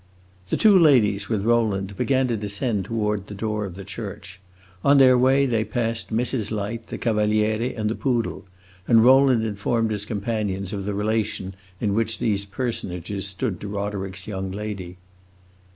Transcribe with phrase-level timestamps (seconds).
[0.49, 4.41] The two ladies, with Rowland, began to descend toward the door of the church.
[4.83, 6.49] On their way they passed Mrs.
[6.49, 8.45] Light, the Cavaliere, and the poodle,
[8.87, 14.25] and Rowland informed his companions of the relation in which these personages stood to Roderick's
[14.25, 14.97] young lady.